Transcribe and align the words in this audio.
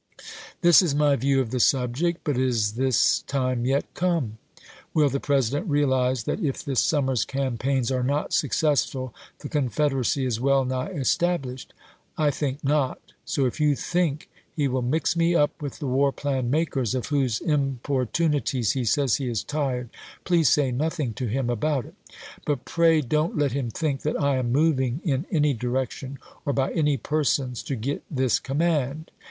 This 0.61 0.81
is 0.81 0.95
my 0.95 1.15
view 1.15 1.41
of 1.41 1.51
the 1.51 1.59
subject, 1.59 2.21
but 2.23 2.35
is 2.35 2.71
this 2.71 3.21
time 3.27 3.65
yet 3.67 3.85
come? 3.93 4.39
Will 4.95 5.09
the 5.09 5.19
President 5.19 5.69
realize 5.69 6.23
that 6.23 6.39
if 6.39 6.65
this 6.65 6.79
summer's 6.79 7.23
campaigns 7.23 7.91
are 7.91 8.01
not 8.01 8.33
successful 8.33 9.13
the 9.37 9.47
Confederacy 9.47 10.25
is 10.25 10.39
well 10.41 10.65
nigh 10.65 10.91
estab 10.91 11.41
lished? 11.41 11.67
I 12.17 12.31
think 12.31 12.63
not. 12.63 12.99
So 13.25 13.45
if 13.45 13.59
you 13.61 13.75
think 13.75 14.27
he 14.55 14.67
will 14.67 14.81
mix 14.81 15.15
me 15.15 15.35
up 15.35 15.61
with 15.61 15.77
the 15.77 15.85
war 15.85 16.11
plan 16.11 16.49
makers 16.49 16.95
of 16.95 17.05
whose 17.09 17.39
importunities 17.39 18.71
he 18.71 18.85
says 18.85 19.17
he 19.17 19.29
is 19.29 19.43
tired, 19.43 19.89
please 20.23 20.49
say 20.49 20.71
nothing 20.71 21.13
to 21.13 21.27
him 21.27 21.47
about 21.47 21.85
it. 21.85 21.93
But 22.43 22.65
pray 22.65 23.01
don't 23.01 23.37
let 23.37 23.51
him 23.51 23.69
think 23.69 24.01
that 24.01 24.19
I 24.19 24.37
am 24.37 24.51
moving 24.51 25.01
in 25.03 25.27
any 25.29 25.53
direction, 25.53 26.17
or 26.43 26.53
by 26.53 26.71
any 26.71 26.97
persons, 26.97 27.61
to 27.61 27.75
get 27.75 28.01
this 28.09 28.39
command. 28.39 29.11